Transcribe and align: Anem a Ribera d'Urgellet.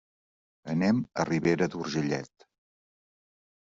Anem 0.75 1.03
a 1.23 1.27
Ribera 1.31 1.71
d'Urgellet. 1.77 2.51